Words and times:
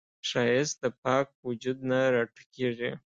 ښایست 0.29 0.75
د 0.83 0.85
پاک 1.03 1.27
وجود 1.47 1.77
نه 1.89 1.99
راټوکېږي 2.15 2.91